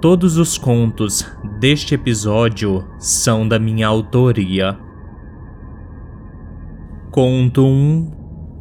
Todos 0.00 0.36
os 0.36 0.56
contos 0.56 1.26
deste 1.58 1.92
episódio 1.92 2.86
são 3.00 3.48
da 3.48 3.58
minha 3.58 3.88
autoria. 3.88 4.78
Conto 7.10 7.66
1 7.66 8.12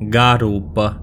Garupa 0.09 0.99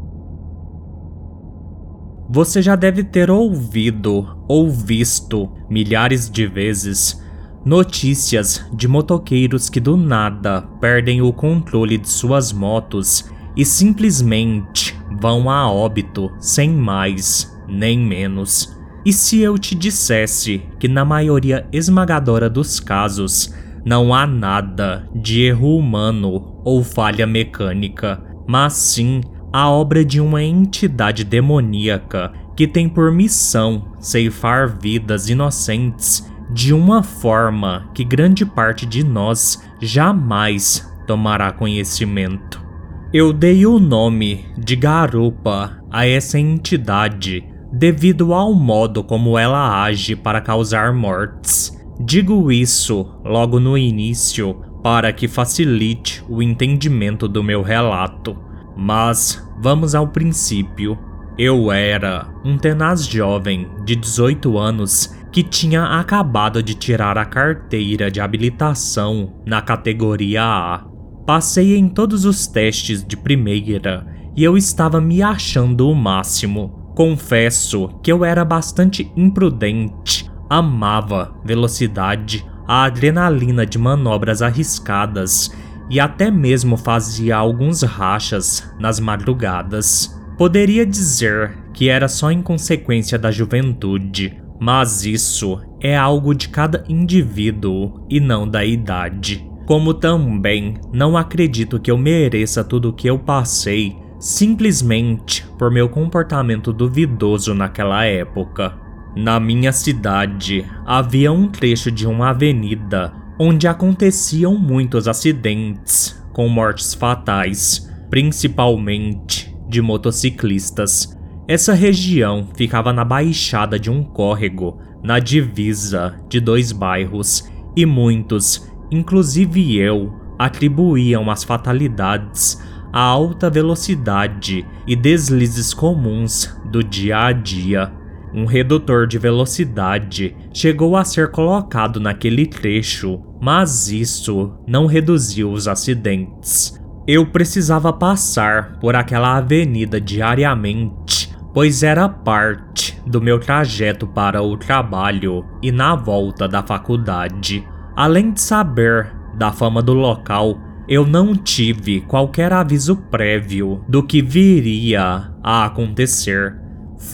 Você 2.28 2.60
já 2.60 2.74
deve 2.74 3.04
ter 3.04 3.30
ouvido 3.30 4.36
ou 4.48 4.68
visto 4.68 5.52
milhares 5.70 6.28
de 6.28 6.48
vezes 6.48 7.22
notícias 7.64 8.68
de 8.72 8.88
motoqueiros 8.88 9.70
que 9.70 9.78
do 9.78 9.96
nada 9.96 10.62
perdem 10.80 11.22
o 11.22 11.32
controle 11.32 11.96
de 11.96 12.08
suas 12.08 12.52
motos 12.52 13.30
e 13.56 13.64
simplesmente 13.64 14.98
vão 15.20 15.48
a 15.48 15.70
óbito 15.70 16.28
sem 16.40 16.70
mais 16.70 17.56
nem 17.68 17.96
menos. 18.00 18.73
E 19.04 19.12
se 19.12 19.40
eu 19.40 19.58
te 19.58 19.74
dissesse 19.74 20.62
que 20.78 20.88
na 20.88 21.04
maioria 21.04 21.66
esmagadora 21.70 22.48
dos 22.48 22.80
casos 22.80 23.54
não 23.84 24.14
há 24.14 24.26
nada 24.26 25.06
de 25.14 25.42
erro 25.42 25.76
humano 25.76 26.60
ou 26.64 26.82
falha 26.82 27.26
mecânica, 27.26 28.22
mas 28.46 28.72
sim 28.72 29.20
a 29.52 29.68
obra 29.68 30.02
de 30.02 30.20
uma 30.20 30.42
entidade 30.42 31.22
demoníaca 31.22 32.32
que 32.56 32.66
tem 32.66 32.88
por 32.88 33.12
missão 33.12 33.92
ceifar 34.00 34.78
vidas 34.80 35.28
inocentes 35.28 36.26
de 36.50 36.72
uma 36.72 37.02
forma 37.02 37.90
que 37.94 38.04
grande 38.04 38.46
parte 38.46 38.86
de 38.86 39.04
nós 39.04 39.62
jamais 39.82 40.90
tomará 41.06 41.52
conhecimento. 41.52 42.64
Eu 43.12 43.32
dei 43.32 43.66
o 43.66 43.78
nome 43.78 44.46
de 44.56 44.74
Garupa 44.74 45.78
a 45.90 46.06
essa 46.06 46.38
entidade 46.38 47.44
devido 47.76 48.32
ao 48.32 48.54
modo 48.54 49.02
como 49.02 49.36
ela 49.36 49.82
age 49.82 50.14
para 50.14 50.40
causar 50.40 50.94
mortes. 50.94 51.76
Digo 51.98 52.52
isso 52.52 53.18
logo 53.24 53.58
no 53.58 53.76
início 53.76 54.62
para 54.82 55.12
que 55.12 55.26
facilite 55.26 56.22
o 56.28 56.40
entendimento 56.40 57.26
do 57.26 57.42
meu 57.42 57.62
relato. 57.62 58.36
Mas 58.76 59.44
vamos 59.60 59.92
ao 59.94 60.06
princípio. 60.06 60.96
Eu 61.36 61.72
era 61.72 62.28
um 62.44 62.56
tenaz 62.56 63.06
jovem 63.06 63.68
de 63.84 63.96
18 63.96 64.56
anos 64.56 65.12
que 65.32 65.42
tinha 65.42 65.98
acabado 65.98 66.62
de 66.62 66.74
tirar 66.74 67.18
a 67.18 67.24
carteira 67.24 68.08
de 68.08 68.20
habilitação 68.20 69.34
na 69.44 69.60
categoria 69.60 70.44
A. 70.44 70.86
Passei 71.26 71.76
em 71.76 71.88
todos 71.88 72.24
os 72.24 72.46
testes 72.46 73.04
de 73.04 73.16
primeira 73.16 74.06
e 74.36 74.44
eu 74.44 74.56
estava 74.56 75.00
me 75.00 75.22
achando 75.22 75.88
o 75.88 75.94
máximo. 75.94 76.83
Confesso 76.94 77.88
que 78.02 78.12
eu 78.12 78.24
era 78.24 78.44
bastante 78.44 79.10
imprudente, 79.16 80.30
amava 80.48 81.34
velocidade, 81.44 82.46
a 82.68 82.84
adrenalina 82.84 83.66
de 83.66 83.78
manobras 83.78 84.40
arriscadas 84.40 85.50
e 85.90 85.98
até 85.98 86.30
mesmo 86.30 86.76
fazia 86.76 87.36
alguns 87.36 87.82
rachas 87.82 88.72
nas 88.78 89.00
madrugadas. 89.00 90.16
Poderia 90.38 90.86
dizer 90.86 91.58
que 91.72 91.88
era 91.88 92.08
só 92.08 92.30
inconsequência 92.30 93.18
da 93.18 93.30
juventude, 93.30 94.40
mas 94.60 95.04
isso 95.04 95.60
é 95.80 95.96
algo 95.96 96.32
de 96.32 96.48
cada 96.48 96.84
indivíduo 96.88 98.06
e 98.08 98.20
não 98.20 98.48
da 98.48 98.64
idade. 98.64 99.44
Como 99.66 99.94
também 99.94 100.74
não 100.92 101.16
acredito 101.16 101.80
que 101.80 101.90
eu 101.90 101.98
mereça 101.98 102.62
tudo 102.62 102.90
o 102.90 102.92
que 102.92 103.08
eu 103.08 103.18
passei 103.18 103.96
simplesmente 104.24 105.46
por 105.58 105.70
meu 105.70 105.86
comportamento 105.86 106.72
duvidoso 106.72 107.52
naquela 107.52 108.06
época. 108.06 108.74
Na 109.14 109.38
minha 109.38 109.70
cidade 109.70 110.64
havia 110.86 111.30
um 111.30 111.46
trecho 111.46 111.90
de 111.90 112.06
uma 112.06 112.30
avenida 112.30 113.12
onde 113.38 113.68
aconteciam 113.68 114.56
muitos 114.56 115.06
acidentes 115.06 116.18
com 116.32 116.48
mortes 116.48 116.94
fatais, 116.94 117.86
principalmente 118.08 119.54
de 119.68 119.82
motociclistas. 119.82 121.14
Essa 121.46 121.74
região 121.74 122.48
ficava 122.56 122.94
na 122.94 123.04
baixada 123.04 123.78
de 123.78 123.90
um 123.90 124.02
córrego, 124.02 124.80
na 125.02 125.18
divisa 125.18 126.18
de 126.30 126.40
dois 126.40 126.72
bairros, 126.72 127.46
e 127.76 127.84
muitos, 127.84 128.66
inclusive 128.90 129.76
eu, 129.76 130.14
atribuíam 130.38 131.30
as 131.30 131.44
fatalidades 131.44 132.58
a 132.94 133.00
alta 133.00 133.50
velocidade 133.50 134.64
e 134.86 134.94
deslizes 134.94 135.74
comuns 135.74 136.56
do 136.70 136.80
dia 136.80 137.24
a 137.24 137.32
dia. 137.32 137.90
Um 138.32 138.44
redutor 138.44 139.08
de 139.08 139.18
velocidade 139.18 140.36
chegou 140.52 140.96
a 140.96 141.04
ser 141.04 141.32
colocado 141.32 141.98
naquele 141.98 142.46
trecho, 142.46 143.20
mas 143.40 143.88
isso 143.88 144.52
não 144.64 144.86
reduziu 144.86 145.50
os 145.50 145.66
acidentes. 145.66 146.80
Eu 147.04 147.26
precisava 147.26 147.92
passar 147.92 148.78
por 148.78 148.94
aquela 148.94 149.38
avenida 149.38 150.00
diariamente, 150.00 151.34
pois 151.52 151.82
era 151.82 152.08
parte 152.08 152.96
do 153.04 153.20
meu 153.20 153.40
trajeto 153.40 154.06
para 154.06 154.40
o 154.40 154.56
trabalho 154.56 155.44
e 155.60 155.72
na 155.72 155.96
volta 155.96 156.46
da 156.46 156.62
faculdade. 156.62 157.66
Além 157.96 158.30
de 158.30 158.40
saber 158.40 159.12
da 159.36 159.50
fama 159.50 159.82
do 159.82 159.94
local, 159.94 160.56
eu 160.88 161.06
não 161.06 161.34
tive 161.34 162.02
qualquer 162.02 162.52
aviso 162.52 162.96
prévio 163.10 163.82
do 163.88 164.02
que 164.02 164.20
viria 164.20 165.30
a 165.42 165.64
acontecer. 165.64 166.56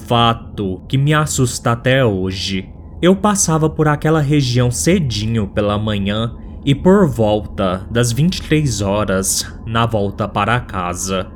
Fato 0.07 0.83
que 0.89 0.99
me 0.99 1.15
assusta 1.15 1.73
até 1.73 2.05
hoje. 2.05 2.69
Eu 3.01 3.17
passava 3.17 3.71
por 3.71 3.89
aquela 3.89 4.21
região 4.21 4.71
cedinho 4.71 5.49
pela 5.49 5.79
manhã 5.79 6.37
e 6.65 6.75
por 6.75 7.09
volta 7.09 7.87
das 7.91 8.13
23 8.13 8.83
horas 8.83 9.47
na 9.67 9.87
volta 9.87 10.29
para 10.29 10.61
casa. 10.61 11.29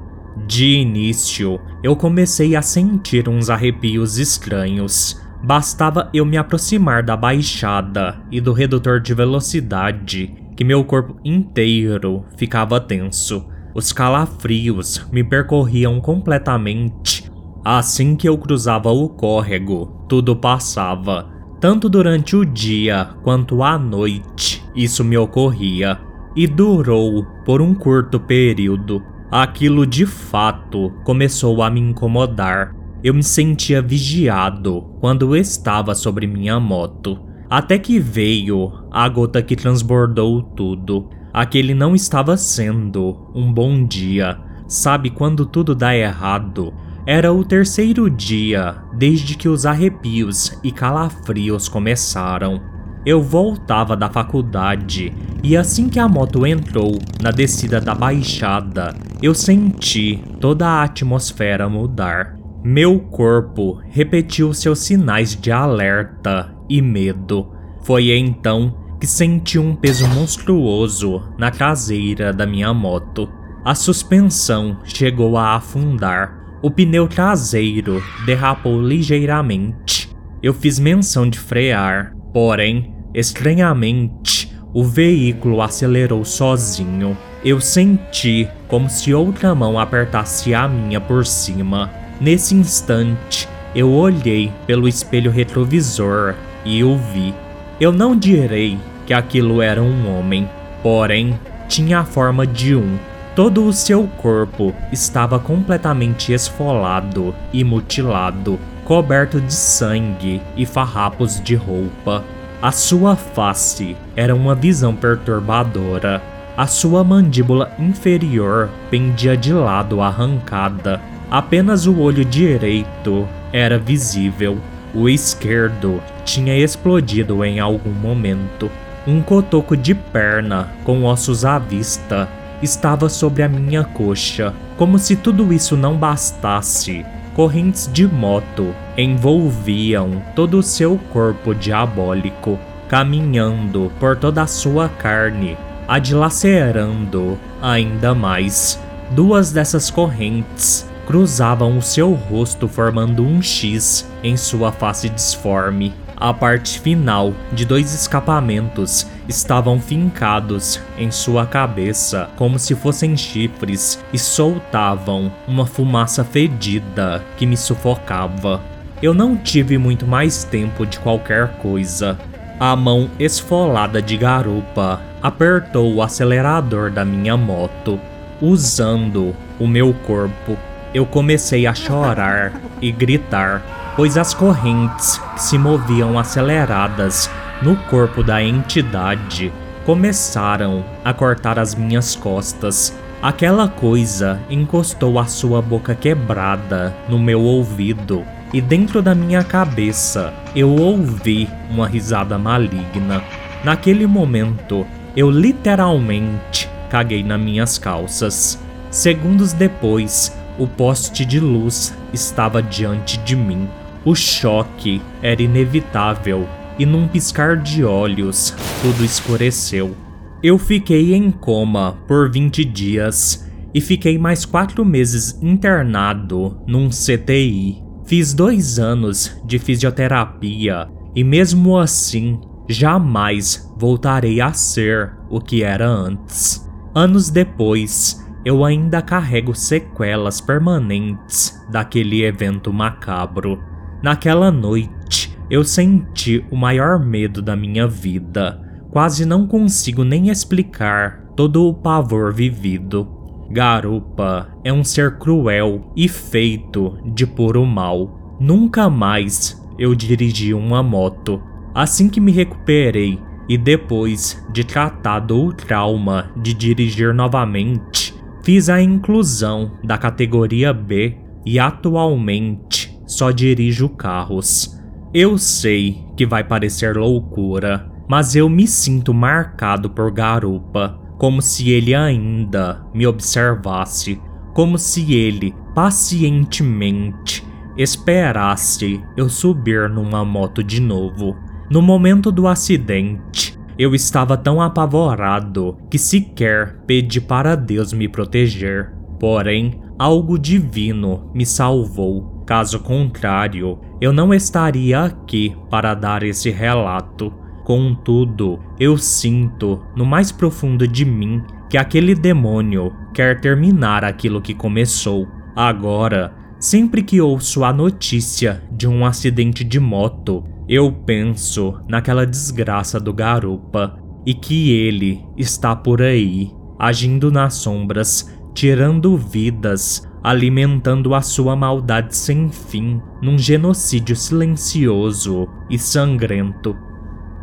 De 0.47 0.75
início, 0.75 1.61
eu 1.83 1.97
comecei 1.97 2.57
a 2.57 2.63
sentir 2.63 3.29
uns 3.29 3.49
arrepios 3.49 4.19
estranhos. 4.19 5.21
Bastava 5.43 6.11
eu 6.13 6.27
me 6.27 6.37
aproximar 6.37 7.03
da 7.03 7.17
baixada 7.17 8.21
e 8.31 8.41
do 8.41 8.53
redutor 8.53 9.01
de 9.01 9.15
velocidade 9.15 10.44
que 10.57 10.65
meu 10.65 10.85
corpo 10.85 11.17
inteiro 11.25 12.25
ficava 12.37 12.81
tenso. 12.81 13.47
Os 13.75 13.93
calafrios 13.93 15.05
me 15.13 15.25
percorriam 15.25 16.01
completamente. 16.01 17.31
Assim 17.65 18.15
que 18.15 18.29
eu 18.29 18.39
cruzava 18.39 18.91
o 18.91 19.09
córrego, 19.09 20.05
tudo 20.09 20.37
passava. 20.37 21.29
Tanto 21.61 21.89
durante 21.89 22.37
o 22.37 22.45
dia 22.45 23.11
quanto 23.23 23.63
à 23.63 23.79
noite, 23.79 24.63
isso 24.77 25.03
me 25.03 25.17
ocorria. 25.17 25.99
E 26.37 26.47
durou 26.47 27.25
por 27.45 27.63
um 27.63 27.75
curto 27.75 28.21
período. 28.21 29.03
Aquilo 29.31 29.87
de 29.87 30.05
fato 30.05 30.93
começou 31.05 31.63
a 31.63 31.71
me 31.71 31.81
incomodar. 31.81 32.75
Eu 33.03 33.15
me 33.15 33.23
sentia 33.23 33.83
vigiado 33.83 34.83
quando 35.01 35.35
estava 35.35 35.95
sobre 35.95 36.27
minha 36.27 36.61
moto. 36.61 37.19
Até 37.49 37.79
que 37.79 37.99
veio 37.99 38.73
a 38.91 39.09
gota 39.09 39.43
que 39.43 39.57
transbordou 39.57 40.43
tudo. 40.43 41.09
Aquele 41.33 41.75
não 41.75 41.95
estava 41.95 42.37
sendo 42.37 43.31
um 43.35 43.53
bom 43.53 43.85
dia. 43.85 44.39
Sabe 44.67 45.11
quando 45.11 45.45
tudo 45.45 45.75
dá 45.75 45.95
errado? 45.95 46.73
Era 47.07 47.33
o 47.33 47.45
terceiro 47.45 48.09
dia 48.09 48.77
desde 48.95 49.37
que 49.37 49.49
os 49.49 49.67
arrepios 49.67 50.59
e 50.63 50.73
calafrios 50.73 51.69
começaram. 51.69 52.63
Eu 53.05 53.23
voltava 53.23 53.95
da 53.95 54.09
faculdade 54.09 55.13
e 55.43 55.55
assim 55.59 55.91
que 55.91 55.99
a 55.99 56.09
moto 56.09 56.47
entrou 56.47 56.99
na 57.21 57.31
descida 57.31 57.79
da 57.79 57.95
baixada, 57.95 58.95
eu 59.23 59.35
senti 59.35 60.25
toda 60.41 60.67
a 60.67 60.85
atmosfera 60.85 61.69
mudar. 61.69 62.39
Meu 62.65 62.99
corpo 62.99 63.79
repetiu 63.91 64.55
seus 64.55 64.79
sinais 64.79 65.37
de 65.37 65.53
alerta 65.53 66.54
e 66.69 66.81
medo. 66.81 67.53
Foi 67.83 68.11
então 68.17 68.75
que 68.99 69.07
senti 69.07 69.59
um 69.59 69.75
peso 69.75 70.07
monstruoso 70.09 71.23
na 71.37 71.51
traseira 71.51 72.33
da 72.33 72.47
minha 72.47 72.73
moto. 72.73 73.29
A 73.65 73.75
suspensão 73.75 74.79
chegou 74.85 75.37
a 75.37 75.57
afundar. 75.57 76.59
O 76.63 76.71
pneu 76.71 77.07
traseiro 77.07 78.03
derrapou 78.25 78.81
ligeiramente. 78.81 80.11
Eu 80.43 80.55
fiz 80.55 80.79
menção 80.79 81.29
de 81.29 81.39
frear, 81.39 82.15
porém, 82.33 82.95
estranhamente, 83.15 84.51
o 84.73 84.83
veículo 84.83 85.61
acelerou 85.61 86.25
sozinho. 86.25 87.17
Eu 87.45 87.61
senti 87.61 88.49
como 88.67 88.89
se 88.89 89.13
outra 89.13 89.55
mão 89.55 89.79
apertasse 89.79 90.55
a 90.55 90.67
minha 90.67 91.01
por 91.01 91.27
cima. 91.27 91.91
Nesse 92.21 92.55
instante, 92.55 93.49
eu 93.75 93.93
olhei 93.93 94.51
pelo 94.67 94.89
espelho 94.89 95.31
retrovisor 95.31 96.35
e 96.65 96.83
o 96.83 96.97
vi. 96.97 97.35
Eu 97.81 97.93
não 97.93 98.17
direi 98.17 98.79
que 99.07 99.13
aquilo 99.13 99.61
era 99.61 99.83
um 99.83 100.17
homem, 100.17 100.49
porém 100.83 101.39
tinha 101.69 102.01
a 102.01 102.05
forma 102.05 102.47
de 102.47 102.75
um. 102.75 102.97
Todo 103.35 103.65
o 103.67 103.73
seu 103.73 104.07
corpo 104.17 104.73
estava 104.93 105.41
completamente 105.41 106.33
esfolado 106.33 107.35
e 107.53 107.65
mutilado, 107.65 108.61
coberto 108.85 109.41
de 109.41 109.53
sangue 109.53 110.41
e 110.57 110.65
farrapos 110.65 111.41
de 111.41 111.57
roupa. 111.57 112.23
A 112.63 112.71
sua 112.71 113.17
face 113.17 113.97
era 114.15 114.35
uma 114.35 114.55
visão 114.55 114.95
perturbadora. 114.95 116.23
A 116.57 116.67
sua 116.69 117.03
mandíbula 117.03 117.73
inferior 117.79 118.71
pendia 118.89 119.37
de 119.37 119.53
lado 119.53 120.01
arrancada. 120.01 121.01
Apenas 121.29 121.87
o 121.87 121.99
olho 121.99 122.25
direito 122.25 123.29
era 123.53 123.79
visível. 123.79 124.59
O 124.95 125.09
esquerdo 125.09 126.01
tinha 126.25 126.57
explodido 126.57 127.45
em 127.45 127.59
algum 127.59 127.91
momento. 127.91 128.71
Um 129.05 129.21
cotoco 129.21 129.77
de 129.77 129.93
perna 129.93 130.69
com 130.85 131.03
ossos 131.03 131.45
à 131.45 131.59
vista 131.59 132.29
estava 132.63 133.09
sobre 133.09 133.43
a 133.43 133.49
minha 133.49 133.83
coxa. 133.83 134.55
Como 134.77 134.97
se 134.97 135.17
tudo 135.17 135.53
isso 135.53 135.77
não 135.77 135.97
bastasse, 135.97 137.05
correntes 137.35 137.91
de 137.93 138.07
moto 138.07 138.73
envolviam 138.97 140.23
todo 140.37 140.59
o 140.59 140.63
seu 140.63 140.97
corpo 141.13 141.53
diabólico, 141.53 142.57
caminhando 142.89 143.91
por 143.99 144.17
toda 144.17 144.43
a 144.43 144.47
sua 144.47 144.89
carne, 144.89 145.59
a 145.89 145.99
dilacerando 145.99 147.37
ainda 147.61 148.15
mais. 148.15 148.81
Duas 149.11 149.51
dessas 149.51 149.91
correntes 149.91 150.87
cruzavam 151.07 151.79
o 151.79 151.83
seu 151.83 152.13
rosto 152.13 152.67
formando 152.67 153.25
um 153.25 153.43
X 153.43 154.09
em 154.23 154.37
sua 154.37 154.73
face 154.73 155.09
disforme. 155.09 155.93
A 156.17 156.33
parte 156.33 156.79
final 156.79 157.35
de 157.53 157.65
dois 157.65 157.93
escapamentos 157.93 159.07
estavam 159.29 159.81
fincados 159.81 160.81
em 160.97 161.11
sua 161.11 161.45
cabeça 161.45 162.31
como 162.37 162.59
se 162.59 162.75
fossem 162.75 163.17
chifres 163.17 164.03
e 164.13 164.19
soltavam 164.19 165.31
uma 165.47 165.67
fumaça 165.67 166.25
fedida 166.25 167.23
que 167.37 167.47
me 167.47 167.57
sufocava. 167.57 168.61
Eu 169.03 169.13
não 169.13 169.37
tive 169.37 169.77
muito 169.77 170.07
mais 170.07 170.45
tempo 170.45 170.87
de 170.87 170.99
qualquer 171.01 171.59
coisa. 171.59 172.19
A 172.61 172.77
mão 172.77 173.11
esfolada 173.19 174.01
de 174.01 174.17
garupa 174.17 175.01
apertou 175.21 175.93
o 175.93 176.01
acelerador 176.01 176.91
da 176.91 177.05
minha 177.05 177.37
moto, 177.37 177.99
usando 178.41 179.35
o 179.59 179.67
meu 179.67 179.93
corpo. 180.07 180.57
Eu 180.95 181.05
comecei 181.05 181.67
a 181.67 181.75
chorar 181.75 182.53
e 182.81 182.91
gritar 182.93 183.63
pois 183.97 184.17
as 184.19 184.35
correntes 184.35 185.19
que 185.35 185.43
se 185.43 185.59
moviam 185.59 186.19
aceleradas 186.19 187.31
no 187.63 187.77
corpo 187.77 188.23
da 188.23 188.43
entidade 188.43 189.53
começaram 189.87 190.85
a 191.05 191.13
cortar 191.13 191.59
as 191.59 191.75
minhas 191.75 192.17
costas. 192.17 192.97
Aquela 193.23 193.69
coisa 193.69 194.41
encostou 194.51 195.19
a 195.19 195.27
sua 195.27 195.63
boca 195.63 195.95
quebrada 195.95 196.95
no 197.09 197.19
meu 197.19 197.41
ouvido 197.41 198.25
e 198.53 198.61
dentro 198.61 199.01
da 199.01 199.15
minha 199.15 199.43
cabeça 199.45 200.33
eu 200.55 200.71
ouvi 200.71 201.49
uma 201.71 201.87
risada 201.87 202.37
maligna. 202.37 203.23
Naquele 203.63 204.07
momento, 204.07 204.87
eu 205.17 205.31
literalmente 205.31 206.69
caguei 206.91 207.23
nas 207.23 207.41
minhas 207.41 207.79
calças. 207.79 208.59
Segundos 208.91 209.53
depois, 209.53 210.37
o 210.59 210.67
poste 210.67 211.25
de 211.25 211.41
luz 211.41 211.97
estava 212.13 212.63
diante 212.63 213.19
de 213.19 213.35
mim. 213.35 213.69
O 214.05 214.15
choque 214.15 215.01
era 215.23 215.43
inevitável 215.43 216.47
e 216.79 216.85
num 216.85 217.09
piscar 217.09 217.57
de 217.57 217.85
olhos 217.85 218.55
tudo 218.83 219.05
escureceu. 219.05 219.95
Eu 220.43 220.59
fiquei 220.59 221.15
em 221.15 221.31
coma 221.31 221.97
por 222.07 222.31
20 222.31 222.65
dias 222.65 223.51
e 223.73 223.81
fiquei 223.81 224.19
mais 224.19 224.45
quatro 224.45 224.85
meses 224.85 225.39
internado 225.43 226.61
num 226.67 226.91
CTI. 226.91 227.83
Fiz 228.05 228.35
dois 228.35 228.79
anos 228.79 229.37
de 229.45 229.59
fisioterapia 229.59 230.89
e, 231.17 231.25
mesmo 231.25 231.79
assim, 231.79 232.39
jamais 232.69 233.73
voltarei 233.77 234.41
a 234.41 234.53
ser 234.53 235.13
o 235.31 235.41
que 235.41 235.63
era 235.63 235.89
antes. 235.89 236.69
Anos 236.95 237.31
depois, 237.31 238.24
eu 238.45 238.65
ainda 238.65 239.01
carrego 239.01 239.55
sequelas 239.55 240.41
permanentes 240.41 241.65
daquele 241.71 242.25
evento 242.25 242.73
macabro. 242.73 243.59
Naquela 244.03 244.51
noite, 244.51 245.37
eu 245.51 245.65
senti 245.65 246.45
o 246.51 246.57
maior 246.57 246.99
medo 246.99 247.41
da 247.41 247.57
minha 247.57 247.87
vida. 247.87 248.61
Quase 248.91 249.25
não 249.25 249.47
consigo 249.47 250.05
nem 250.05 250.29
explicar 250.29 251.25
todo 251.35 251.67
o 251.67 251.75
pavor 251.75 252.33
vivido. 252.33 253.09
Garupa 253.51 254.49
é 254.63 254.73
um 254.73 254.85
ser 254.85 255.19
cruel 255.19 255.91
e 255.97 256.09
feito 256.09 256.99
de 257.15 257.27
puro 257.27 257.65
mal. 257.65 258.37
Nunca 258.41 258.91
mais 258.91 259.63
eu 259.79 259.95
dirigi 259.95 260.53
uma 260.53 260.83
moto. 260.83 261.43
Assim 261.75 262.09
que 262.09 262.21
me 262.21 262.31
recuperei 262.31 263.19
e 263.49 263.59
depois 263.59 264.45
de 264.53 264.65
tratado 264.65 265.39
o 265.39 265.53
trauma 265.53 266.31
de 266.37 266.55
dirigir 266.55 267.13
novamente, 267.15 268.04
fiz 268.45 268.69
a 268.69 268.81
inclusão 268.81 269.73
da 269.83 269.97
categoria 269.97 270.71
B 270.71 271.17
e 271.47 271.59
atualmente 271.59 272.95
só 273.07 273.31
dirijo 273.31 273.89
carros. 273.89 274.79
Eu 275.15 275.39
sei 275.39 276.05
que 276.15 276.27
vai 276.27 276.45
parecer 276.45 276.95
loucura, 276.95 277.91
mas 278.07 278.37
eu 278.37 278.49
me 278.51 278.67
sinto 278.67 279.15
marcado 279.15 279.89
por 279.89 280.11
Garupa, 280.13 281.01
como 281.19 281.41
se 281.41 281.71
ele 281.71 281.95
ainda 281.95 282.85
me 282.93 283.07
observasse, 283.07 284.21
como 284.53 284.77
se 284.77 285.15
ele 285.15 285.55
pacientemente 285.75 287.43
esperasse 287.79 289.03
eu 289.17 289.31
subir 289.31 289.89
numa 289.89 290.23
moto 290.23 290.63
de 290.63 290.81
novo. 290.81 291.35
No 291.71 291.81
momento 291.81 292.31
do 292.31 292.47
acidente, 292.47 293.54
eu 293.79 293.95
estava 293.95 294.37
tão 294.37 294.61
apavorado 294.61 295.77
que 295.91 295.99
sequer 295.99 296.81
pedi 296.87 297.21
para 297.21 297.55
Deus 297.55 297.93
me 297.93 298.09
proteger. 298.09 298.93
Porém, 299.19 299.81
algo 299.99 300.39
divino 300.39 301.31
me 301.35 301.47
salvou 301.47 302.35
Caso 302.47 302.81
contrário, 302.81 303.79
eu 304.01 304.13
não 304.13 304.35
estaria 304.35 305.03
aqui 305.03 305.57
para 305.71 305.95
dar 305.95 306.23
esse 306.23 306.51
relato. 306.51 307.33
Contudo, 307.65 308.61
eu 308.79 308.99
sinto 308.99 309.83
no 309.97 310.05
mais 310.05 310.31
profundo 310.31 310.87
de 310.87 311.07
mim 311.07 311.43
que 311.71 311.79
aquele 311.79 312.15
demônio 312.15 312.93
quer 313.15 313.41
terminar 313.41 314.05
aquilo 314.05 314.43
que 314.43 314.53
começou. 314.53 315.27
Agora, 315.57 316.35
sempre 316.61 317.03
que 317.03 317.19
ouço 317.19 317.65
a 317.65 317.73
notícia 317.73 318.63
de 318.71 318.87
um 318.87 319.07
acidente 319.07 319.65
de 319.65 319.81
moto, 319.81 320.45
eu 320.69 320.91
penso 320.93 321.81
naquela 321.89 322.27
desgraça 322.27 322.99
do 322.99 323.13
garupa 323.13 323.99
e 324.27 324.35
que 324.35 324.73
ele 324.73 325.25
está 325.37 325.77
por 325.77 326.01
aí, 326.01 326.51
agindo 326.79 327.31
nas 327.31 327.55
sombras, 327.55 328.33
tirando 328.55 329.17
vidas 329.17 330.03
alimentando 330.25 331.15
a 331.15 331.21
sua 331.21 331.55
maldade 331.55 332.17
sem 332.17 332.49
fim 332.49 332.99
num 333.21 333.37
genocídio 333.37 334.17
silencioso 334.17 335.47
e 335.69 335.79
sangrento. 335.79 336.75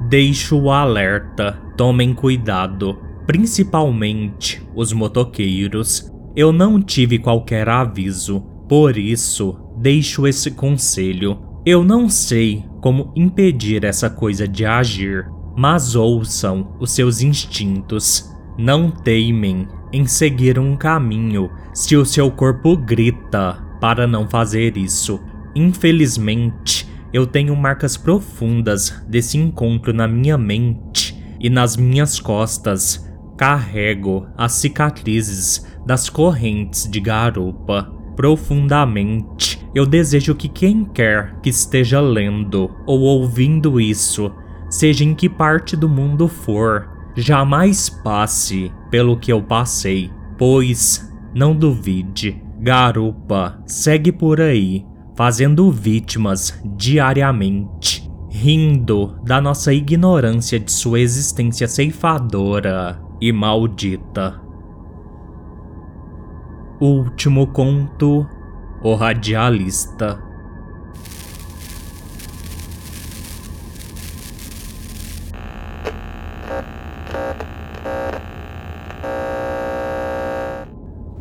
Deixo 0.10 0.60
o 0.60 0.72
alerta, 0.72 1.62
tomem 1.78 2.12
cuidado, 2.12 2.98
principalmente 3.28 4.68
os 4.76 4.92
motoqueiros. 4.92 6.12
Eu 6.36 6.52
não 6.52 6.82
tive 6.82 7.20
qualquer 7.20 7.70
aviso, 7.70 8.42
por 8.68 8.98
isso 8.98 9.56
deixo 9.78 10.26
esse 10.26 10.50
conselho. 10.50 11.40
Eu 11.64 11.84
não 11.84 12.10
sei 12.10 12.66
como 12.82 13.12
impedir 13.16 13.84
essa 13.84 14.10
coisa 14.10 14.48
de 14.48 14.66
agir, 14.66 15.30
mas 15.56 15.94
ouçam 15.94 16.76
os 16.80 16.90
seus 16.90 17.22
instintos. 17.22 18.32
Não 18.58 18.90
teimem 18.90 19.68
em 19.94 20.08
seguir 20.08 20.58
um 20.58 20.76
caminho 20.76 21.52
se 21.72 21.96
o 21.96 22.04
seu 22.04 22.32
corpo 22.32 22.76
grita 22.76 23.64
para 23.80 24.08
não 24.08 24.28
fazer 24.28 24.76
isso. 24.76 25.20
Infelizmente, 25.56 26.90
eu 27.14 27.28
tenho 27.28 27.56
marcas 27.56 27.96
profundas 27.96 29.04
desse 29.08 29.38
encontro 29.38 29.94
na 29.94 30.08
minha 30.08 30.40
mente 30.40 31.16
e 31.40 31.48
nas 31.48 31.78
minhas 31.78 32.20
costas. 32.20 33.08
Carrego 33.38 34.28
as 34.36 34.54
cicatrizes 34.54 35.64
das 35.86 36.10
correntes 36.10 36.90
de 36.90 37.00
garupa. 37.00 38.01
Profundamente, 38.16 39.66
eu 39.74 39.86
desejo 39.86 40.36
que 40.36 40.48
quem 40.48 40.84
quer 40.84 41.40
que 41.42 41.50
esteja 41.50 42.00
lendo 42.00 42.72
ou 42.86 43.02
ouvindo 43.02 43.80
isso, 43.80 44.32
seja 44.70 45.04
em 45.04 45.14
que 45.14 45.30
parte 45.30 45.76
do 45.76 45.90
mundo 45.90 46.28
for, 46.28 46.92
Jamais 47.16 47.90
passe 47.90 48.72
pelo 48.90 49.18
que 49.18 49.32
eu 49.32 49.42
passei, 49.42 50.10
pois, 50.38 51.12
não 51.36 51.54
duvide, 51.54 52.42
garupa 52.60 53.62
segue 53.66 54.12
por 54.14 54.40
aí, 54.40 54.86
fazendo 55.16 55.70
vítimas 55.70 56.58
diariamente, 56.78 58.10
rindo 58.30 59.20
da 59.26 59.42
nossa 59.42 59.74
ignorância 59.74 60.58
de 60.58 60.72
sua 60.72 61.02
existência 61.02 61.68
ceifadora 61.68 63.02
e 63.20 63.32
maldita. 63.34 64.40
Último 66.82 67.46
conto: 67.46 68.28
O 68.82 68.96
Radialista. 68.96 70.20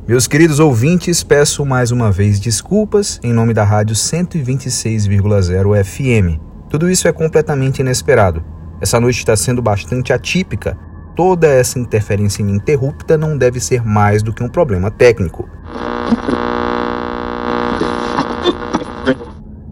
Meus 0.09 0.27
queridos 0.27 0.59
ouvintes, 0.61 1.23
peço 1.23 1.67
mais 1.67 1.91
uma 1.91 2.11
vez 2.11 2.41
desculpas 2.41 3.21
em 3.23 3.35
nome 3.35 3.53
da 3.53 3.63
Rádio 3.63 3.95
126,0 3.95 5.85
FM. 5.85 6.41
Tudo 6.71 6.89
isso 6.89 7.07
é 7.07 7.13
completamente 7.13 7.81
inesperado. 7.81 8.43
Essa 8.81 8.99
noite 8.99 9.19
está 9.19 9.37
sendo 9.37 9.61
bastante 9.61 10.11
atípica. 10.11 10.79
Toda 11.15 11.47
essa 11.47 11.79
interferência 11.79 12.43
ininterrupta 12.43 13.19
não 13.19 13.37
deve 13.37 13.61
ser 13.61 13.85
mais 13.85 14.23
do 14.23 14.33
que 14.33 14.43
um 14.43 14.49
problema 14.49 14.91
técnico. 14.91 15.47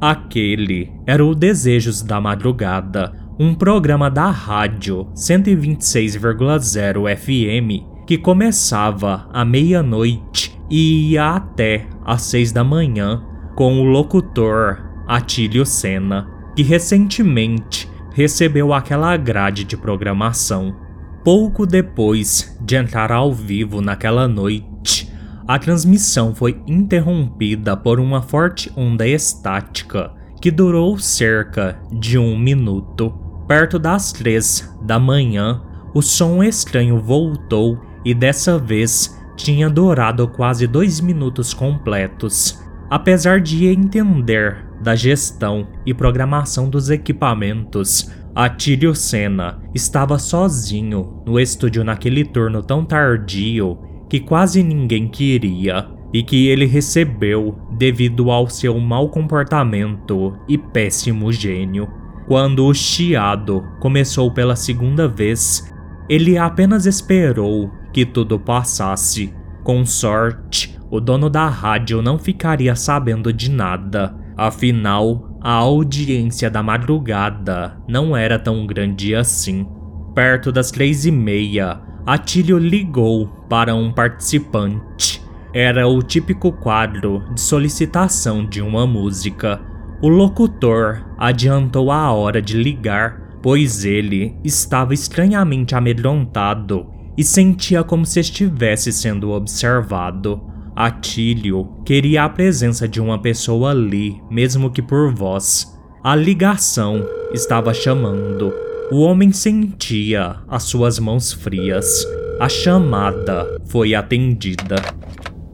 Aquele 0.00 0.92
era 1.07 1.25
o 1.25 1.35
Desejos 1.35 2.02
da 2.02 2.21
Madrugada, 2.21 3.12
um 3.38 3.54
programa 3.54 4.11
da 4.11 4.30
rádio 4.30 5.07
126,0 5.14 7.16
FM 7.16 7.87
que 8.07 8.16
começava 8.16 9.28
à 9.33 9.45
meia-noite 9.45 10.59
e 10.71 11.11
ia 11.11 11.37
até 11.37 11.87
às 12.04 12.23
seis 12.23 12.52
da 12.52 12.64
manhã 12.64 13.23
com 13.54 13.80
o 13.80 13.85
locutor 13.85 14.83
Atílio 15.07 15.66
Senna, 15.66 16.28
que 16.54 16.62
recentemente 16.62 17.90
recebeu 18.14 18.73
aquela 18.73 19.16
grade 19.16 19.64
de 19.64 19.76
programação. 19.76 20.88
Pouco 21.25 21.66
depois 21.66 22.56
de 22.60 22.76
entrar 22.76 23.12
ao 23.12 23.32
vivo 23.32 23.80
naquela 23.80 24.26
noite, 24.26 25.12
a 25.46 25.58
transmissão 25.58 26.34
foi 26.34 26.60
interrompida 26.66 27.76
por 27.76 27.98
uma 27.98 28.22
forte 28.22 28.70
onda 28.76 29.06
estática 29.06 30.12
que 30.40 30.50
durou 30.50 30.98
cerca 30.98 31.78
de 31.90 32.18
um 32.18 32.38
minuto. 32.38 33.10
Perto 33.46 33.78
das 33.78 34.12
três 34.12 34.75
da 34.82 34.98
manhã, 34.98 35.62
o 35.94 36.02
som 36.02 36.42
estranho 36.42 37.00
voltou 37.00 37.80
e 38.04 38.14
dessa 38.14 38.58
vez 38.58 39.18
tinha 39.37 39.70
durado 39.70 40.28
quase 40.28 40.66
dois 40.66 41.00
minutos 41.00 41.54
completos. 41.54 42.62
Apesar 42.90 43.40
de 43.40 43.66
entender 43.66 44.66
da 44.80 44.94
gestão 44.94 45.68
e 45.84 45.92
programação 45.92 46.68
dos 46.68 46.90
equipamentos, 46.90 48.10
Atílio 48.35 48.94
Senna 48.94 49.61
estava 49.75 50.18
sozinho 50.18 51.23
no 51.26 51.38
estúdio 51.40 51.82
naquele 51.82 52.25
turno 52.25 52.62
tão 52.62 52.85
tardio 52.85 53.78
que 54.08 54.20
quase 54.20 54.62
ninguém 54.62 55.08
queria 55.08 55.88
e 56.12 56.23
que 56.23 56.49
ele 56.49 56.64
recebeu 56.64 57.58
devido 57.76 58.30
ao 58.30 58.49
seu 58.49 58.78
mau 58.78 59.08
comportamento 59.08 60.37
e 60.49 60.56
péssimo 60.56 61.32
gênio. 61.32 61.88
Quando 62.26 62.66
o 62.66 62.75
chiado 62.75 63.64
começou 63.80 64.32
pela 64.32 64.56
segunda 64.56 65.08
vez, 65.08 65.73
ele 66.08 66.38
apenas 66.38 66.87
esperou 66.87 67.70
que 67.92 68.04
tudo 68.04 68.38
passasse. 68.38 69.35
Com 69.62 69.85
sorte, 69.85 70.78
o 70.90 71.00
dono 71.00 71.28
da 71.28 71.49
rádio 71.49 72.00
não 72.00 72.18
ficaria 72.18 72.75
sabendo 72.75 73.32
de 73.32 73.50
nada. 73.50 74.14
Afinal, 74.37 75.27
a 75.40 75.52
audiência 75.52 76.50
da 76.50 76.62
madrugada 76.62 77.76
não 77.87 78.16
era 78.16 78.38
tão 78.38 78.66
grande 78.66 79.14
assim. 79.14 79.66
Perto 80.14 80.50
das 80.50 80.71
três 80.71 81.07
e 81.07 81.12
meia, 81.12 81.80
Atílio 82.04 82.59
ligou 82.59 83.28
para 83.49 83.75
um 83.75 83.92
participante. 83.92 85.23
Era 85.54 85.87
o 85.87 86.02
típico 86.02 86.50
quadro 86.52 87.23
de 87.35 87.40
solicitação 87.40 88.45
de 88.45 88.61
uma 88.61 88.87
música. 88.87 89.61
O 90.02 90.09
locutor 90.09 91.04
adiantou 91.16 91.90
a 91.92 92.12
hora 92.12 92.42
de 92.42 92.57
ligar, 92.57 93.38
pois 93.42 93.85
ele 93.85 94.37
estava 94.42 94.92
estranhamente 94.92 95.75
amedrontado 95.75 96.87
e 97.16 97.25
sentia 97.25 97.83
como 97.83 98.07
se 98.07 98.21
estivesse 98.21 98.92
sendo 98.92 99.30
observado. 99.30 100.40
Atílio 100.80 101.68
queria 101.85 102.23
a 102.23 102.28
presença 102.28 102.87
de 102.87 103.00
uma 103.00 103.20
pessoa 103.20 103.73
ali, 103.73 104.23
mesmo 104.30 104.70
que 104.70 104.80
por 104.80 105.12
voz. 105.12 105.76
A 106.04 106.14
ligação 106.14 107.04
estava 107.32 107.75
chamando. 107.75 108.54
O 108.92 109.00
homem 109.00 109.32
sentia 109.32 110.37
as 110.47 110.62
suas 110.62 111.00
mãos 111.00 111.32
frias. 111.32 112.06
A 112.38 112.49
chamada 112.49 113.58
foi 113.64 113.92
atendida. 113.92 114.76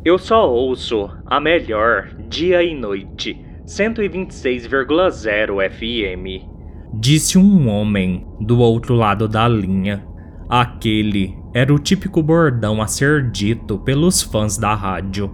Eu 0.04 0.18
só 0.18 0.46
ouço 0.46 1.08
a 1.24 1.40
melhor 1.40 2.10
dia 2.28 2.62
e 2.62 2.74
noite, 2.74 3.34
126,0 3.66 5.70
FM. 5.70 6.44
Disse 6.92 7.38
um 7.38 7.70
homem 7.70 8.26
do 8.38 8.58
outro 8.58 8.94
lado 8.94 9.26
da 9.26 9.48
linha. 9.48 10.04
Aquele 10.48 11.38
era 11.54 11.72
o 11.72 11.78
típico 11.78 12.22
bordão 12.22 12.82
a 12.82 12.86
ser 12.86 13.30
dito 13.30 13.78
pelos 13.78 14.22
fãs 14.22 14.58
da 14.58 14.74
rádio. 14.74 15.28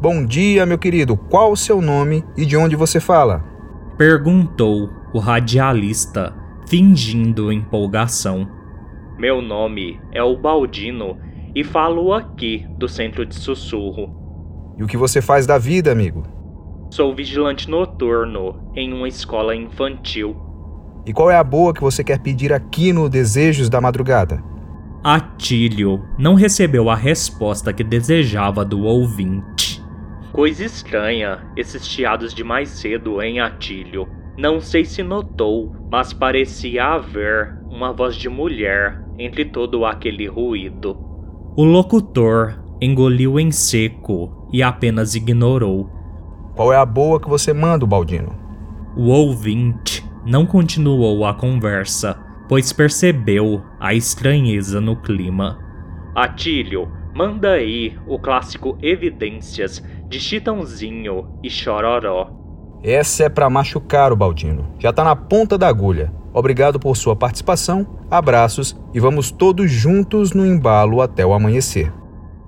Bom 0.00 0.24
dia, 0.24 0.66
meu 0.66 0.78
querido. 0.78 1.16
Qual 1.16 1.52
o 1.52 1.56
seu 1.56 1.80
nome 1.80 2.24
e 2.36 2.44
de 2.44 2.56
onde 2.56 2.76
você 2.76 3.00
fala? 3.00 3.44
Perguntou 3.96 4.90
o 5.14 5.18
radialista, 5.18 6.34
fingindo 6.68 7.52
empolgação. 7.52 8.48
Meu 9.18 9.40
nome 9.40 9.98
é 10.12 10.22
o 10.22 10.36
Baldino 10.36 11.18
e 11.54 11.64
falo 11.64 12.12
aqui 12.12 12.66
do 12.78 12.88
centro 12.88 13.24
de 13.24 13.34
sussurro. 13.34 14.74
E 14.78 14.84
o 14.84 14.86
que 14.86 14.96
você 14.96 15.22
faz 15.22 15.46
da 15.46 15.58
vida, 15.58 15.90
amigo? 15.90 16.22
Sou 16.90 17.14
vigilante 17.14 17.68
noturno 17.68 18.70
em 18.74 18.92
uma 18.92 19.08
escola 19.08 19.54
infantil. 19.54 20.49
E 21.06 21.12
qual 21.12 21.30
é 21.30 21.36
a 21.36 21.44
boa 21.44 21.72
que 21.72 21.80
você 21.80 22.04
quer 22.04 22.18
pedir 22.18 22.52
aqui 22.52 22.92
no 22.92 23.08
Desejos 23.08 23.68
da 23.68 23.80
Madrugada? 23.80 24.42
Atílio 25.02 26.04
não 26.18 26.34
recebeu 26.34 26.90
a 26.90 26.94
resposta 26.94 27.72
que 27.72 27.82
desejava 27.82 28.64
do 28.64 28.82
ouvinte. 28.82 29.82
Coisa 30.30 30.64
estranha, 30.64 31.40
esses 31.56 31.88
chiados 31.88 32.34
de 32.34 32.44
mais 32.44 32.68
cedo 32.68 33.22
em 33.22 33.40
Atílio. 33.40 34.06
Não 34.36 34.60
sei 34.60 34.84
se 34.84 35.02
notou, 35.02 35.74
mas 35.90 36.12
parecia 36.12 36.84
haver 36.84 37.58
uma 37.70 37.92
voz 37.92 38.14
de 38.14 38.28
mulher 38.28 39.02
entre 39.18 39.46
todo 39.46 39.86
aquele 39.86 40.26
ruído. 40.26 40.96
O 41.56 41.64
locutor 41.64 42.62
engoliu 42.80 43.40
em 43.40 43.50
seco 43.50 44.48
e 44.52 44.62
apenas 44.62 45.14
ignorou. 45.14 45.90
Qual 46.54 46.72
é 46.72 46.76
a 46.76 46.84
boa 46.84 47.18
que 47.18 47.28
você 47.28 47.52
manda, 47.54 47.86
Baldino? 47.86 48.38
O 48.96 49.08
ouvinte 49.08 50.04
não 50.30 50.46
continuou 50.46 51.26
a 51.26 51.34
conversa 51.34 52.30
pois 52.50 52.72
percebeu 52.72 53.62
a 53.78 53.94
estranheza 53.94 54.80
no 54.80 54.96
clima. 54.96 55.56
Atílio, 56.16 56.90
manda 57.14 57.52
aí 57.52 57.96
o 58.08 58.18
clássico 58.18 58.76
Evidências 58.82 59.80
de 60.08 60.18
Chitãozinho 60.18 61.28
e 61.44 61.48
Chororó. 61.48 62.28
Essa 62.82 63.26
é 63.26 63.28
para 63.28 63.48
machucar 63.48 64.12
o 64.12 64.16
Baldino. 64.16 64.74
Já 64.80 64.92
tá 64.92 65.04
na 65.04 65.14
ponta 65.14 65.56
da 65.56 65.68
agulha. 65.68 66.12
Obrigado 66.34 66.80
por 66.80 66.96
sua 66.96 67.14
participação, 67.14 67.86
abraços 68.10 68.76
e 68.92 68.98
vamos 68.98 69.30
todos 69.30 69.70
juntos 69.70 70.32
no 70.32 70.44
embalo 70.44 71.00
até 71.00 71.24
o 71.24 71.32
amanhecer. 71.32 71.92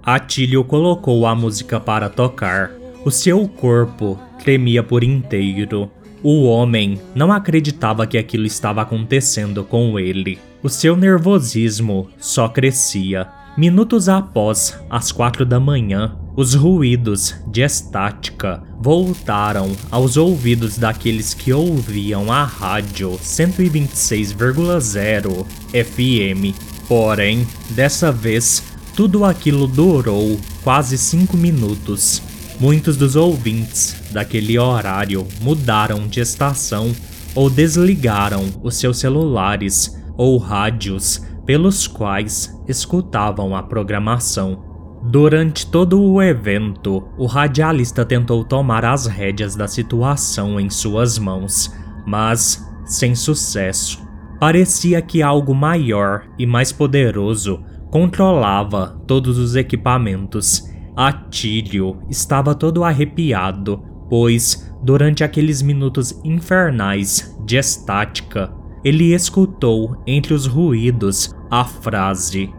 Atílio 0.02 0.64
colocou 0.64 1.24
a 1.28 1.34
música 1.36 1.78
para 1.78 2.08
tocar. 2.08 2.72
O 3.04 3.10
seu 3.12 3.46
corpo 3.46 4.18
tremia 4.42 4.82
por 4.82 5.04
inteiro. 5.04 5.88
O 6.22 6.44
homem 6.44 7.00
não 7.14 7.30
acreditava 7.32 8.06
que 8.06 8.16
aquilo 8.16 8.46
estava 8.46 8.80
acontecendo 8.82 9.64
com 9.64 9.98
ele. 9.98 10.38
O 10.62 10.68
seu 10.68 10.96
nervosismo 10.96 12.08
só 12.18 12.48
crescia. 12.48 13.26
Minutos 13.56 14.08
após 14.08 14.78
as 14.88 15.10
quatro 15.10 15.44
da 15.44 15.58
manhã, 15.58 16.16
os 16.36 16.54
ruídos 16.54 17.34
de 17.48 17.60
estática 17.60 18.62
voltaram 18.80 19.72
aos 19.90 20.16
ouvidos 20.16 20.78
daqueles 20.78 21.34
que 21.34 21.52
ouviam 21.52 22.30
a 22.32 22.44
rádio 22.44 23.18
126,0 23.22 25.44
FM. 25.72 26.54
Porém, 26.88 27.44
dessa 27.70 28.12
vez, 28.12 28.62
tudo 28.96 29.24
aquilo 29.24 29.66
durou 29.66 30.38
quase 30.62 30.96
cinco 30.96 31.36
minutos. 31.36 32.22
Muitos 32.60 32.96
dos 32.96 33.16
ouvintes 33.16 33.96
daquele 34.12 34.58
horário 34.58 35.26
mudaram 35.40 36.06
de 36.06 36.20
estação 36.20 36.92
ou 37.34 37.50
desligaram 37.50 38.44
os 38.62 38.76
seus 38.76 38.98
celulares 38.98 39.96
ou 40.16 40.38
rádios 40.38 41.22
pelos 41.44 41.86
quais 41.86 42.54
escutavam 42.68 43.56
a 43.56 43.62
programação. 43.62 44.62
Durante 45.04 45.66
todo 45.66 46.00
o 46.00 46.22
evento, 46.22 47.02
o 47.18 47.26
radialista 47.26 48.04
tentou 48.04 48.44
tomar 48.44 48.84
as 48.84 49.06
rédeas 49.06 49.56
da 49.56 49.66
situação 49.66 50.60
em 50.60 50.70
suas 50.70 51.18
mãos, 51.18 51.74
mas 52.06 52.64
sem 52.84 53.14
sucesso. 53.14 54.00
Parecia 54.38 55.02
que 55.02 55.22
algo 55.22 55.54
maior 55.54 56.24
e 56.38 56.46
mais 56.46 56.70
poderoso 56.70 57.62
controlava 57.90 59.00
todos 59.06 59.38
os 59.38 59.56
equipamentos. 59.56 60.71
Atílio 60.96 61.98
estava 62.08 62.54
todo 62.54 62.84
arrepiado, 62.84 63.82
pois, 64.08 64.72
durante 64.82 65.24
aqueles 65.24 65.62
minutos 65.62 66.20
infernais 66.24 67.36
de 67.44 67.56
estática, 67.56 68.52
ele 68.84 69.14
escutou 69.14 70.02
entre 70.06 70.34
os 70.34 70.46
ruídos 70.46 71.34
a 71.50 71.64
frase 71.64 72.52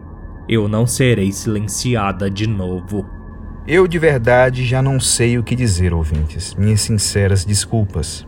eu 0.48 0.68
não 0.68 0.86
serei 0.86 1.32
silenciada 1.32 2.30
de 2.30 2.46
novo. 2.46 3.06
Eu 3.66 3.88
de 3.88 3.98
verdade 3.98 4.64
já 4.64 4.82
não 4.82 5.00
sei 5.00 5.38
o 5.38 5.42
que 5.42 5.56
dizer, 5.56 5.94
ouvintes. 5.94 6.54
Minhas 6.54 6.82
sinceras 6.82 7.44
desculpas. 7.44 8.26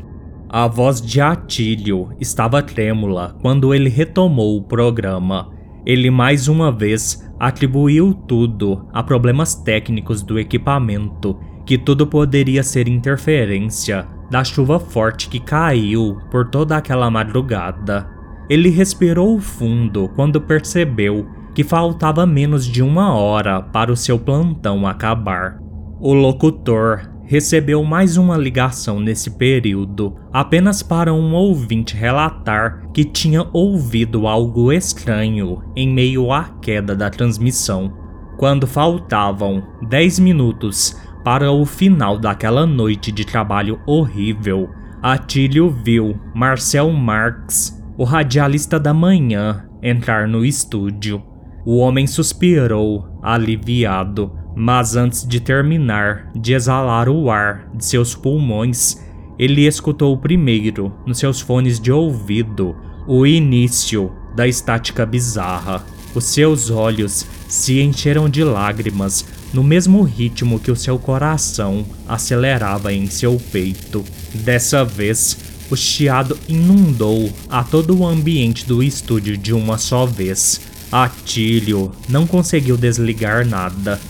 A 0.48 0.66
voz 0.66 1.00
de 1.00 1.20
Atílio 1.20 2.10
estava 2.18 2.62
trêmula 2.62 3.36
quando 3.42 3.74
ele 3.74 3.90
retomou 3.90 4.56
o 4.56 4.62
programa. 4.62 5.50
Ele 5.84 6.10
mais 6.10 6.48
uma 6.48 6.72
vez 6.72 7.25
atribuiu 7.38 8.14
tudo 8.14 8.86
a 8.92 9.02
problemas 9.02 9.54
técnicos 9.54 10.22
do 10.22 10.38
equipamento, 10.38 11.38
que 11.64 11.76
tudo 11.76 12.06
poderia 12.06 12.62
ser 12.62 12.88
interferência 12.88 14.06
da 14.30 14.42
chuva 14.42 14.78
forte 14.78 15.28
que 15.28 15.40
caiu 15.40 16.18
por 16.30 16.48
toda 16.48 16.76
aquela 16.76 17.10
madrugada. 17.10 18.08
Ele 18.48 18.68
respirou 18.68 19.38
fundo 19.40 20.08
quando 20.14 20.40
percebeu 20.40 21.26
que 21.54 21.64
faltava 21.64 22.26
menos 22.26 22.66
de 22.66 22.82
uma 22.82 23.14
hora 23.14 23.62
para 23.62 23.90
o 23.90 23.96
seu 23.96 24.18
plantão 24.18 24.86
acabar. 24.86 25.58
O 25.98 26.12
locutor 26.12 27.15
recebeu 27.26 27.82
mais 27.82 28.16
uma 28.16 28.36
ligação 28.36 29.00
nesse 29.00 29.30
período, 29.30 30.16
apenas 30.32 30.82
para 30.82 31.12
um 31.12 31.34
ouvinte 31.34 31.96
relatar 31.96 32.88
que 32.94 33.04
tinha 33.04 33.46
ouvido 33.52 34.26
algo 34.26 34.72
estranho 34.72 35.62
em 35.74 35.92
meio 35.92 36.32
à 36.32 36.44
queda 36.62 36.94
da 36.94 37.10
transmissão. 37.10 37.92
Quando 38.38 38.66
faltavam 38.66 39.62
10 39.88 40.20
minutos 40.20 40.96
para 41.24 41.50
o 41.50 41.66
final 41.66 42.18
daquela 42.18 42.64
noite 42.64 43.10
de 43.10 43.24
trabalho 43.24 43.80
horrível, 43.86 44.68
Atílio 45.02 45.68
viu 45.70 46.18
Marcel 46.34 46.90
Marx, 46.92 47.82
o 47.98 48.04
radialista 48.04 48.78
da 48.78 48.94
manhã, 48.94 49.66
entrar 49.82 50.28
no 50.28 50.44
estúdio. 50.44 51.22
O 51.64 51.78
homem 51.78 52.06
suspirou, 52.06 53.18
aliviado, 53.22 54.32
mas 54.56 54.96
antes 54.96 55.28
de 55.28 55.38
terminar 55.38 56.30
de 56.34 56.54
exalar 56.54 57.10
o 57.10 57.30
ar 57.30 57.68
de 57.74 57.84
seus 57.84 58.14
pulmões, 58.14 58.96
ele 59.38 59.66
escutou 59.66 60.16
primeiro, 60.16 60.90
nos 61.04 61.18
seus 61.18 61.42
fones 61.42 61.78
de 61.78 61.92
ouvido, 61.92 62.74
o 63.06 63.26
início 63.26 64.10
da 64.34 64.48
estática 64.48 65.04
bizarra. 65.04 65.84
Os 66.14 66.24
seus 66.24 66.70
olhos 66.70 67.26
se 67.46 67.78
encheram 67.80 68.30
de 68.30 68.42
lágrimas 68.42 69.26
no 69.52 69.62
mesmo 69.62 70.02
ritmo 70.02 70.58
que 70.58 70.70
o 70.70 70.76
seu 70.76 70.98
coração 70.98 71.84
acelerava 72.08 72.94
em 72.94 73.06
seu 73.06 73.38
peito. 73.52 74.02
Dessa 74.32 74.82
vez, 74.82 75.36
o 75.70 75.76
chiado 75.76 76.38
inundou 76.48 77.30
a 77.48 77.62
todo 77.62 77.98
o 77.98 78.06
ambiente 78.06 78.66
do 78.66 78.82
estúdio 78.82 79.36
de 79.36 79.52
uma 79.52 79.76
só 79.76 80.06
vez. 80.06 80.62
Atílio 80.90 81.92
não 82.08 82.26
conseguiu 82.26 82.76
desligar 82.76 83.46
nada. 83.46 84.00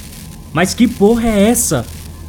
Mas 0.57 0.73
que 0.73 0.88
porra 0.88 1.29
é 1.29 1.51
essa? 1.51 1.85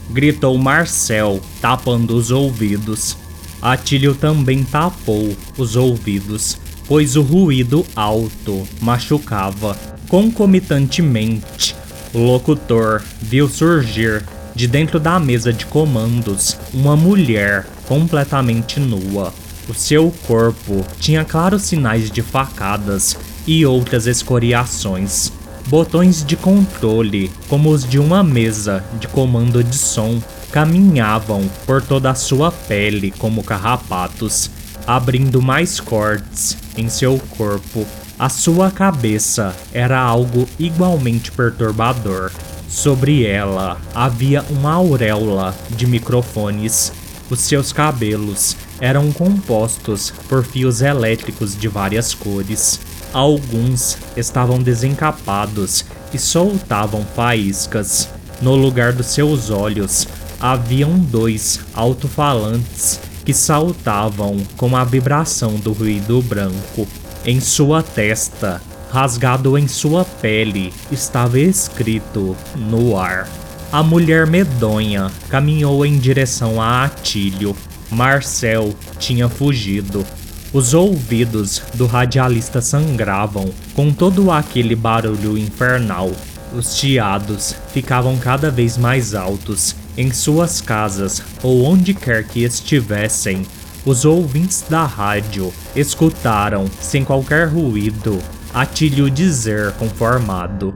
gritou 0.10 0.58
Marcel, 0.58 1.40
tapando 1.62 2.14
os 2.14 2.30
ouvidos. 2.30 3.16
Atílio 3.62 4.14
também 4.14 4.66
tapou 4.66 5.34
os 5.58 5.78
ouvidos, 5.78 6.58
pois 6.90 7.16
o 7.16 7.22
ruído 7.22 7.86
alto 7.96 8.68
machucava. 8.82 9.78
Concomitantemente, 10.10 11.74
o 12.14 12.18
locutor 12.18 13.02
viu 13.22 13.48
surgir 13.48 14.26
de 14.54 14.68
dentro 14.68 15.00
da 15.00 15.18
mesa 15.22 15.54
de 15.54 15.66
comandos 15.66 16.58
uma 16.74 16.98
mulher 16.98 17.66
completamente 17.88 18.78
nua. 18.78 19.34
O 19.70 19.74
seu 19.74 20.14
corpo 20.28 20.86
tinha 21.00 21.24
claros 21.24 21.62
sinais 21.62 22.12
de 22.12 22.22
facadas 22.22 23.16
e 23.48 23.66
outras 23.66 24.06
escoriações. 24.06 25.32
Botões 25.68 26.24
de 26.24 26.38
controle, 26.38 27.30
como 27.50 27.72
os 27.72 27.84
de 27.84 28.00
uma 28.00 28.24
mesa 28.24 28.86
de 29.02 29.08
comando 29.10 29.62
de 29.62 29.76
som, 29.76 30.22
caminhavam 30.50 31.44
por 31.66 31.82
toda 31.82 32.10
a 32.10 32.16
sua 32.16 32.54
pele 32.54 33.12
como 33.12 33.44
carrapatos, 33.44 34.50
abrindo 34.88 35.42
mais 35.42 35.82
cortes 35.82 36.58
em 36.78 36.88
seu 36.88 37.20
corpo. 37.38 37.86
A 38.18 38.30
sua 38.30 38.72
cabeça 38.72 39.54
era 39.74 40.00
algo 40.00 40.48
igualmente 40.58 41.34
perturbador. 41.34 42.32
Sobre 42.70 43.26
ela 43.26 43.78
havia 43.94 44.46
uma 44.50 44.72
auréola 44.72 45.54
de 45.72 45.86
microfones. 45.86 46.94
Os 47.30 47.42
seus 47.42 47.74
cabelos 47.74 48.56
eram 48.80 49.12
compostos 49.12 50.14
por 50.30 50.46
fios 50.46 50.82
elétricos 50.82 51.58
de 51.58 51.68
várias 51.68 52.14
cores. 52.14 52.80
Alguns 53.14 53.98
estavam 54.16 54.62
desencapados 54.62 55.86
e 56.14 56.20
soltavam 56.20 57.06
faíscas. 57.16 58.10
No 58.42 58.56
lugar 58.56 58.94
dos 58.94 59.08
seus 59.08 59.50
olhos 59.50 60.08
haviam 60.40 60.98
dois 60.98 61.60
alto-falantes 61.74 63.00
que 63.26 63.34
saltavam 63.34 64.38
com 64.56 64.76
a 64.76 64.84
vibração 64.84 65.56
do 65.56 65.74
ruído 65.74 66.22
branco. 66.22 66.88
Em 67.26 67.42
sua 67.42 67.84
testa, 67.84 68.62
rasgado 68.90 69.58
em 69.58 69.68
sua 69.68 70.06
pele, 70.06 70.74
estava 70.92 71.40
escrito 71.40 72.38
no 72.56 72.98
ar. 72.98 73.28
A 73.72 73.84
mulher 73.84 74.26
medonha 74.26 75.12
caminhou 75.28 75.86
em 75.86 75.98
direção 75.98 76.62
a 76.62 76.86
Atílio. 76.86 77.56
Marcel 77.92 78.74
tinha 78.98 79.28
fugido. 79.28 80.06
Os 80.54 80.74
ouvidos 80.74 81.62
do 81.74 81.86
radialista 81.86 82.62
sangravam 82.62 83.50
com 83.74 83.92
todo 83.92 84.32
aquele 84.32 84.76
barulho 84.76 85.38
infernal. 85.38 86.10
Os 86.54 86.78
chiados 86.78 87.54
ficavam 87.74 88.18
cada 88.18 88.50
vez 88.50 88.78
mais 88.78 89.14
altos 89.14 89.76
em 89.98 90.10
suas 90.12 90.62
casas 90.62 91.22
ou 91.44 91.66
onde 91.66 91.94
quer 91.94 92.24
que 92.24 92.44
estivessem. 92.44 93.46
Os 93.86 94.06
ouvintes 94.06 94.66
da 94.70 94.86
rádio 94.86 95.54
escutaram, 95.76 96.66
sem 96.80 97.04
qualquer 97.04 97.50
ruído, 97.50 98.18
Atílio 98.54 99.10
dizer 99.10 99.74
conformado: 99.74 100.74